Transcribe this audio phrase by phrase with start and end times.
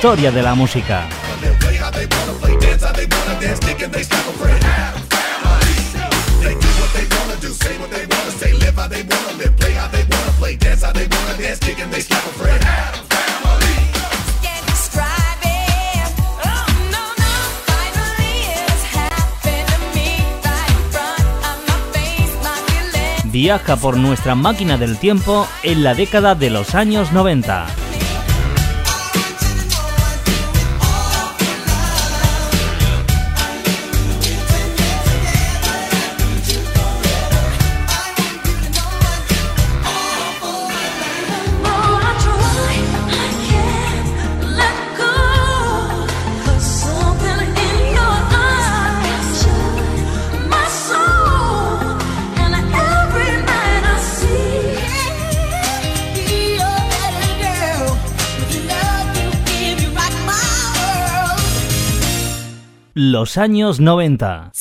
[0.00, 1.06] Historia de la música.
[23.24, 27.79] Viaja por nuestra máquina del tiempo en la década de los años 90.
[63.02, 64.52] Los años 90.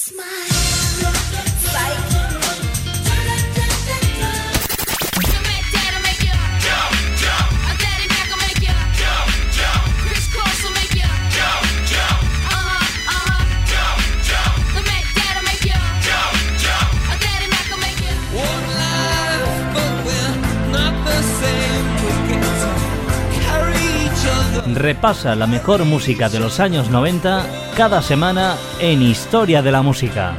[24.76, 30.36] repasa la mejor música de los años 90 cada semana en Historia de la Música.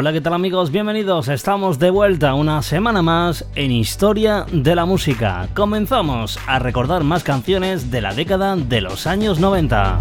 [0.00, 0.70] Hola, ¿qué tal amigos?
[0.70, 1.26] Bienvenidos.
[1.26, 5.48] Estamos de vuelta una semana más en Historia de la Música.
[5.56, 9.98] Comenzamos a recordar más canciones de la década de los años 90.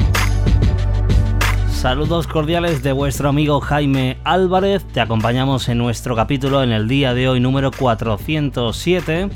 [1.71, 4.85] Saludos cordiales de vuestro amigo Jaime Álvarez.
[4.85, 9.31] Te acompañamos en nuestro capítulo en el día de hoy número 407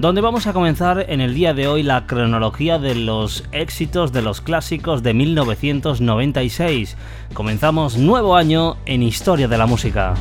[0.00, 4.22] donde vamos a comenzar en el día de hoy la cronología de los éxitos de
[4.22, 6.96] los clásicos de 1996.
[7.34, 10.14] Comenzamos nuevo año en Historia de la Música.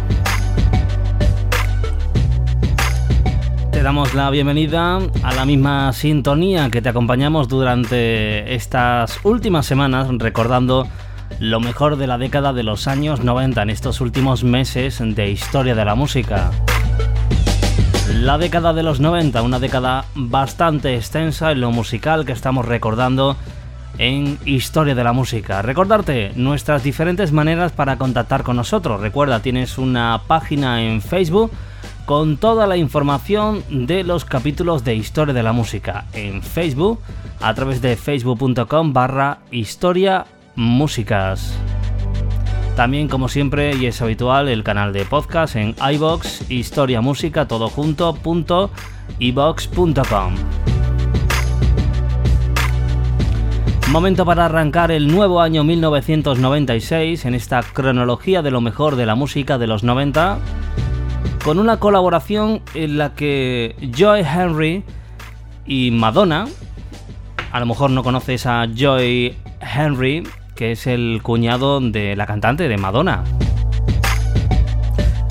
[3.72, 10.08] Te damos la bienvenida a la misma sintonía que te acompañamos durante estas últimas semanas
[10.18, 10.88] recordando
[11.40, 15.76] lo mejor de la década de los años 90 en estos últimos meses de historia
[15.76, 16.50] de la música.
[18.28, 23.38] La década de los 90, una década bastante extensa en lo musical que estamos recordando
[24.00, 25.62] en Historia de la Música.
[25.62, 29.00] Recordarte nuestras diferentes maneras para contactar con nosotros.
[29.00, 31.52] Recuerda, tienes una página en Facebook
[32.06, 37.00] con toda la información de los capítulos de Historia de la Música en Facebook
[37.40, 41.58] a través de facebook.com barra historia músicas.
[42.78, 47.70] También, como siempre y es habitual, el canal de podcast en iBox, Historia Música, todo
[47.70, 48.70] junto, punto,
[53.90, 59.16] Momento para arrancar el nuevo año 1996 en esta cronología de lo mejor de la
[59.16, 60.38] música de los 90,
[61.44, 64.84] con una colaboración en la que Joy Henry
[65.66, 66.46] y Madonna,
[67.52, 70.22] a lo mejor no conoces a Joy Henry,
[70.58, 73.24] que es el cuñado de la cantante de Madonna.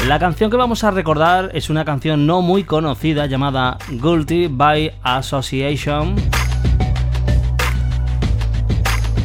[0.06, 4.94] La canción que vamos a recordar es una canción no muy conocida llamada Guilty by
[5.02, 6.14] Association.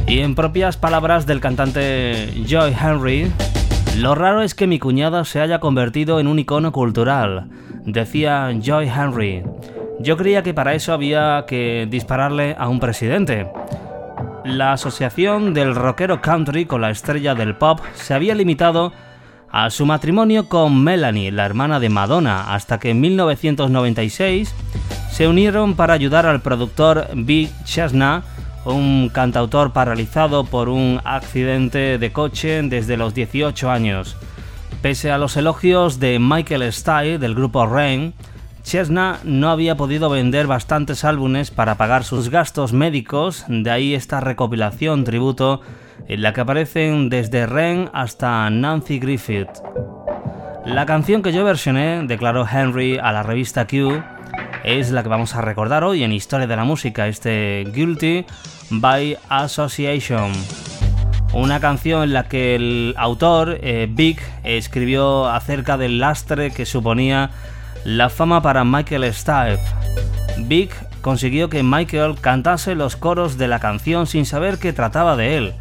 [0.07, 3.31] Y en propias palabras del cantante Joy Henry,
[4.00, 7.48] lo raro es que mi cuñada se haya convertido en un icono cultural,
[7.86, 9.44] decía Joy Henry.
[10.00, 13.48] Yo creía que para eso había que dispararle a un presidente.
[14.44, 18.92] La asociación del rockero country con la estrella del pop se había limitado
[19.52, 24.54] a su matrimonio con Melanie, la hermana de Madonna, hasta que en 1996
[25.12, 28.24] se unieron para ayudar al productor Big Chesna,
[28.66, 34.18] un cantautor paralizado por un accidente de coche desde los 18 años.
[34.82, 38.16] Pese a los elogios de Michael Stipe del grupo Rain,
[38.63, 44.19] Chesna no había podido vender bastantes álbumes para pagar sus gastos médicos, de ahí esta
[44.19, 45.62] recopilación tributo
[46.08, 49.50] en la que aparecen desde Ren hasta Nancy Griffith.
[50.66, 54.04] La canción que yo versioné, declaró Henry a la revista Q,
[54.63, 58.25] es la que vamos a recordar hoy en Historia de la Música, este Guilty
[58.69, 60.31] by Association.
[61.34, 67.31] Una canción en la que el autor, eh, Vic, escribió acerca del lastre que suponía
[67.86, 69.60] la fama para Michael Stipe.
[70.39, 75.38] Vic consiguió que Michael cantase los coros de la canción sin saber que trataba de
[75.38, 75.54] él.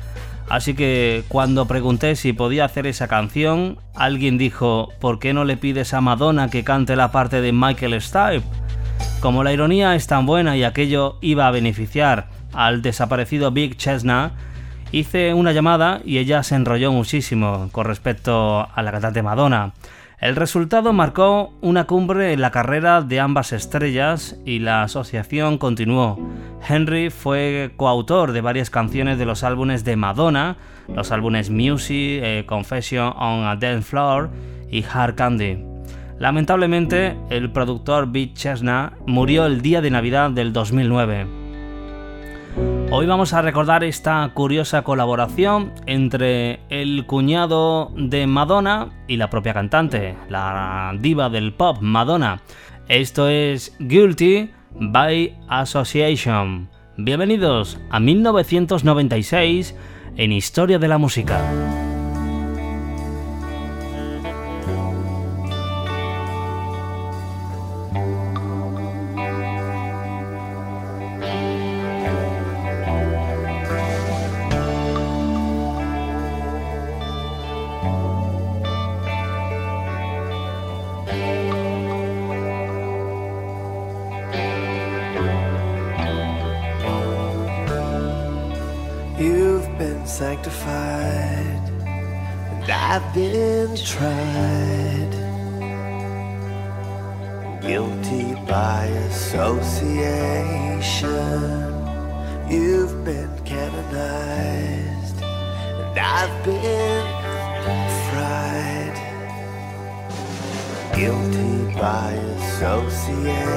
[0.49, 5.57] Así que cuando pregunté si podía hacer esa canción, alguien dijo, ¿por qué no le
[5.57, 8.43] pides a Madonna que cante la parte de Michael Stipe?
[9.21, 14.33] Como la ironía es tan buena y aquello iba a beneficiar al desaparecido Big Chesna,
[14.93, 19.73] hice una llamada y ella se enrolló muchísimo con respecto a la cantante Madonna.
[20.21, 26.19] El resultado marcó una cumbre en la carrera de ambas estrellas y la asociación continuó.
[26.69, 30.59] Henry fue coautor de varias canciones de los álbumes de Madonna,
[30.95, 34.29] los álbumes Music, eh, Confession on a Dance Floor
[34.71, 35.65] y Hard Candy.
[36.19, 41.40] Lamentablemente, el productor Beat Chesna murió el día de Navidad del 2009.
[42.93, 49.55] Hoy vamos a recordar esta curiosa colaboración entre el cuñado de Madonna y la propia
[49.55, 52.43] cantante, la diva del pop Madonna.
[52.89, 56.69] Esto es Guilty by Association.
[56.97, 59.77] Bienvenidos a 1996
[60.17, 61.41] en Historia de la Música.
[90.21, 91.65] sanctified,
[92.53, 95.13] and I've been tried.
[97.63, 100.05] Guilty by association,
[102.51, 107.07] you've been canonized, and I've been
[108.11, 108.97] fried.
[110.95, 113.55] Guilty by association,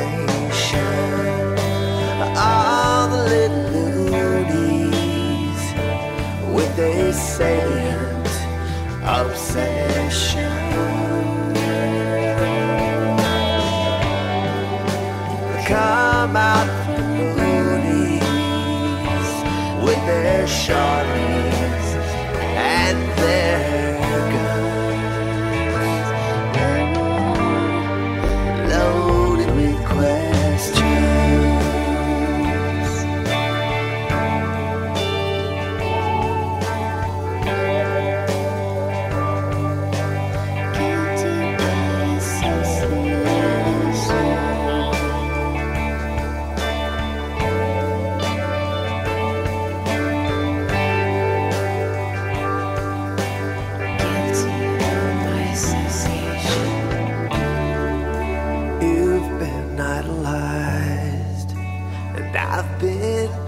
[2.38, 3.83] all the little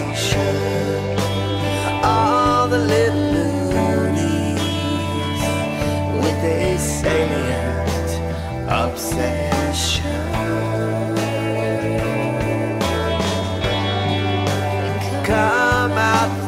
[15.82, 16.41] Come out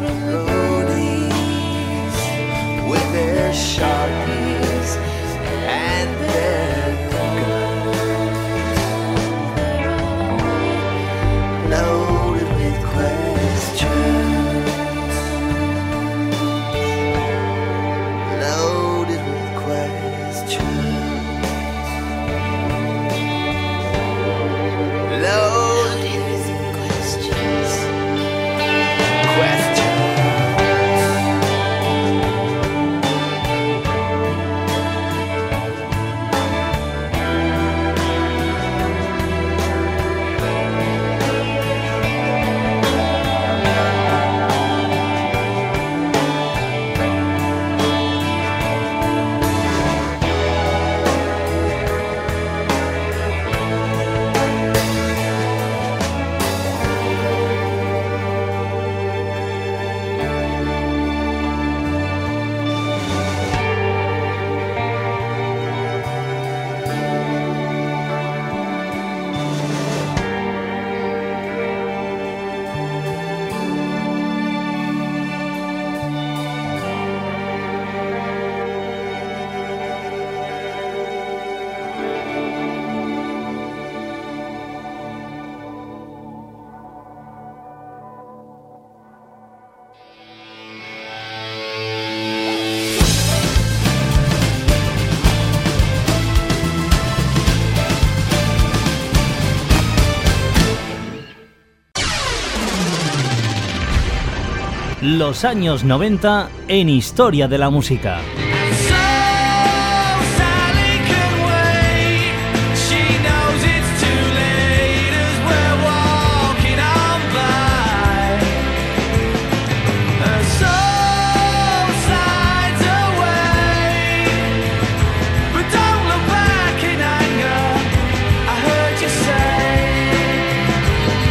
[105.18, 108.20] los años 90 en Historia de la Música.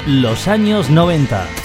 [0.06, 1.63] Los años 90.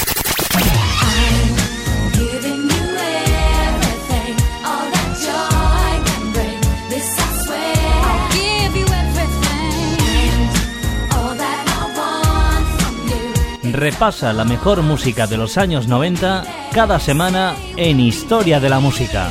[13.79, 16.43] Repasa la mejor música de los años 90
[16.73, 19.31] cada semana en Historia de la Música.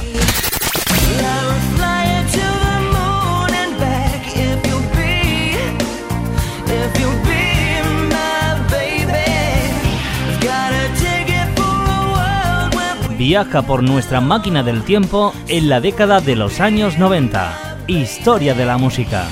[13.17, 17.83] Viaja por nuestra máquina del tiempo en la década de los años 90.
[17.87, 19.25] Historia de la música.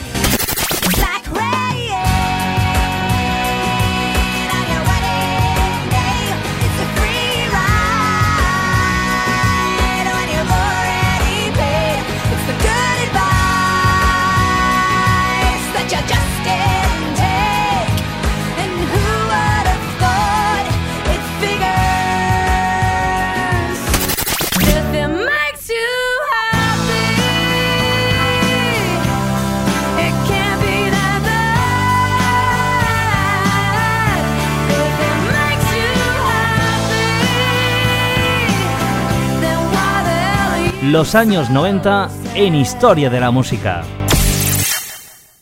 [40.96, 43.84] Los años 90 en Historia de la Música.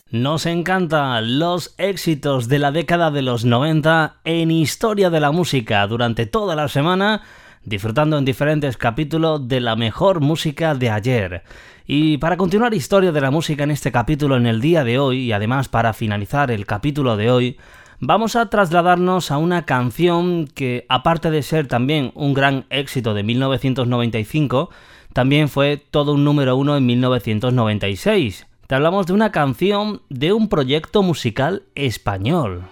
[0.09, 5.85] Nos encantan los éxitos de la década de los 90 en Historia de la Música
[5.85, 7.21] durante toda la semana,
[7.63, 11.43] disfrutando en diferentes capítulos de la mejor música de ayer.
[11.85, 15.19] Y para continuar Historia de la Música en este capítulo en el día de hoy,
[15.19, 17.57] y además para finalizar el capítulo de hoy,
[17.99, 23.21] vamos a trasladarnos a una canción que, aparte de ser también un gran éxito de
[23.21, 24.71] 1995,
[25.13, 28.47] también fue todo un número uno en 1996.
[28.67, 32.63] Te hablamos de una canción de un proyecto musical español.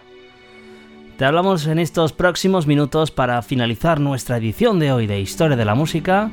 [1.17, 5.65] Te hablamos en estos próximos minutos para finalizar nuestra edición de hoy de Historia de
[5.65, 6.31] la Música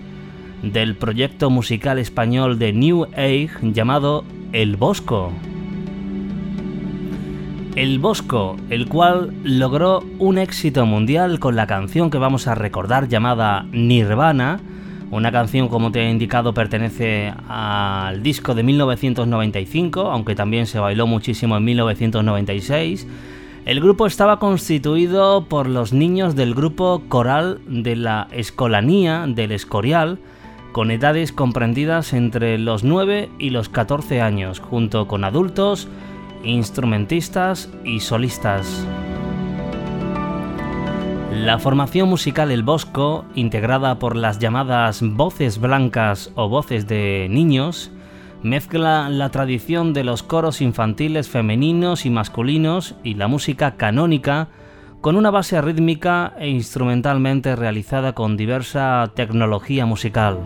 [0.62, 5.30] del proyecto musical español de New Age llamado El Bosco.
[7.76, 13.08] El Bosco, el cual logró un éxito mundial con la canción que vamos a recordar
[13.08, 14.60] llamada Nirvana,
[15.10, 21.06] una canción como te he indicado pertenece al disco de 1995, aunque también se bailó
[21.06, 23.06] muchísimo en 1996.
[23.64, 30.18] El grupo estaba constituido por los niños del grupo coral de la Escolanía del Escorial,
[30.72, 35.88] con edades comprendidas entre los 9 y los 14 años, junto con adultos,
[36.44, 38.86] instrumentistas y solistas.
[41.38, 47.92] La formación musical El Bosco, integrada por las llamadas voces blancas o voces de niños,
[48.42, 54.48] mezcla la tradición de los coros infantiles femeninos y masculinos y la música canónica
[55.00, 60.40] con una base rítmica e instrumentalmente realizada con diversa tecnología musical.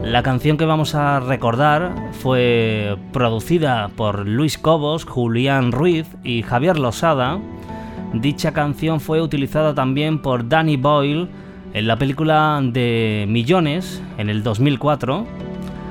[0.00, 6.78] La canción que vamos a recordar fue producida por Luis Cobos, Julián Ruiz y Javier
[6.78, 7.40] Losada.
[8.20, 11.28] Dicha canción fue utilizada también por Danny Boyle
[11.72, 15.26] en la película de Millones en el 2004.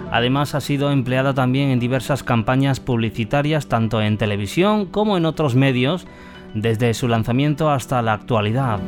[0.10, 5.56] Además ha sido empleada también en diversas campañas publicitarias tanto en televisión como en otros
[5.56, 6.08] medios
[6.54, 8.80] desde su lanzamiento hasta la actualidad.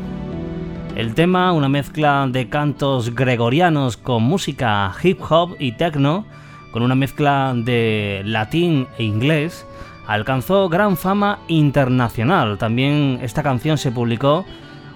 [0.96, 6.26] El tema, una mezcla de cantos gregorianos con música hip hop y techno,
[6.72, 9.68] con una mezcla de latín e inglés,
[10.08, 12.58] alcanzó gran fama internacional.
[12.58, 14.46] También esta canción se publicó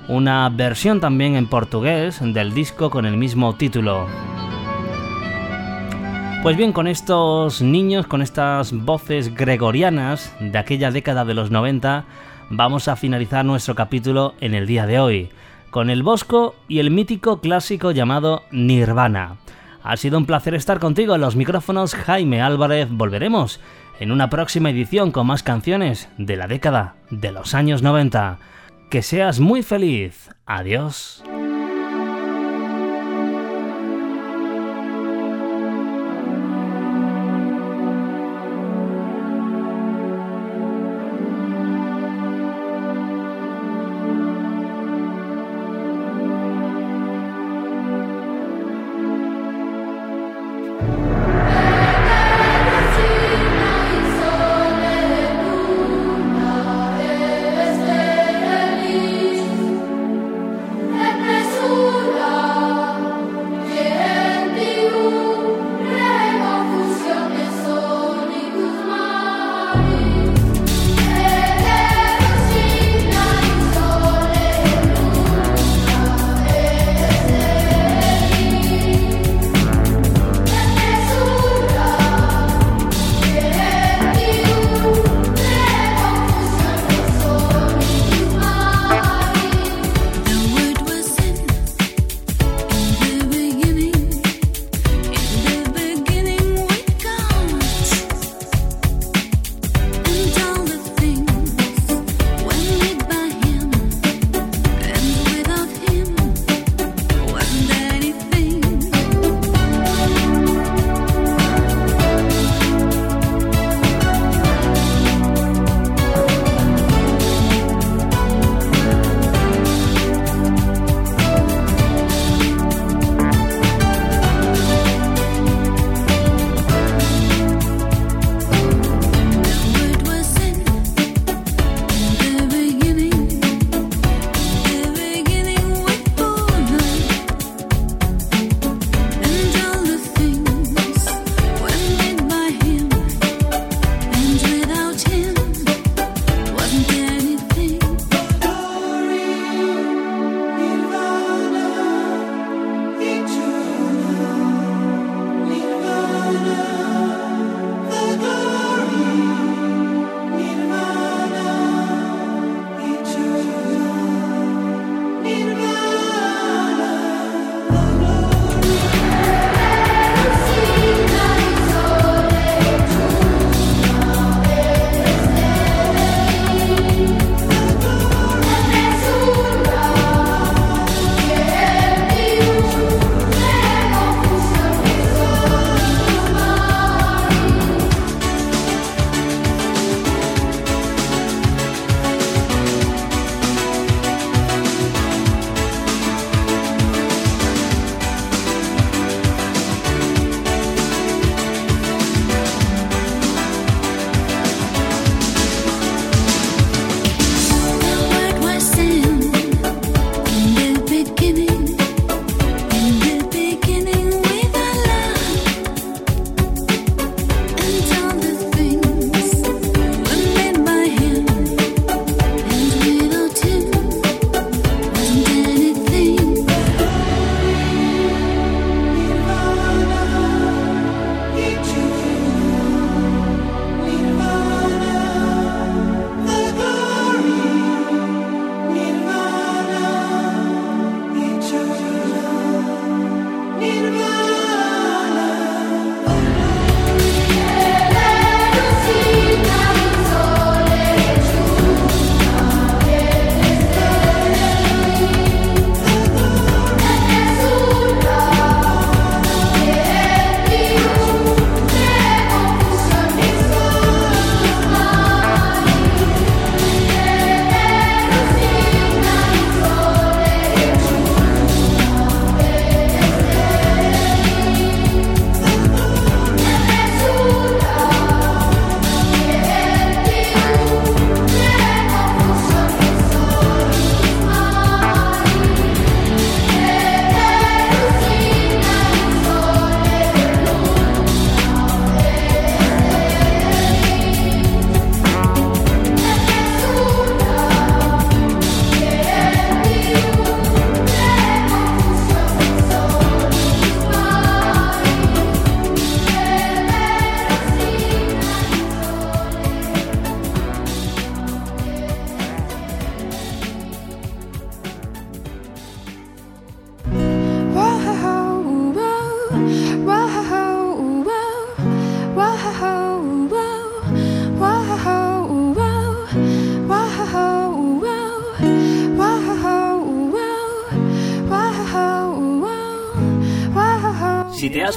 [0.08, 4.08] una versión también en portugués del disco con el mismo título.
[6.41, 12.06] Pues bien, con estos niños, con estas voces gregorianas de aquella década de los 90,
[12.50, 15.30] vamos a finalizar nuestro capítulo en el día de hoy
[15.69, 19.38] con el Bosco y el mítico clásico llamado Nirvana.
[19.84, 22.89] Ha sido un placer estar contigo en los micrófonos Jaime Álvarez.
[22.91, 23.60] Volveremos
[24.00, 28.40] en una próxima edición con más canciones de la década de los años 90.
[28.90, 30.30] Que seas muy feliz.
[30.46, 31.24] Adiós.